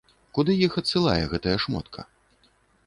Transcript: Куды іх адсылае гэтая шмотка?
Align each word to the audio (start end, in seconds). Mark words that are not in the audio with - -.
Куды 0.37 0.55
іх 0.67 0.77
адсылае 0.81 1.21
гэтая 1.35 1.57
шмотка? 1.67 2.01